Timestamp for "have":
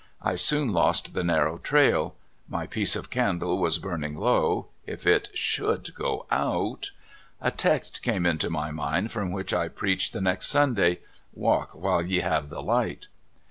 12.23-12.49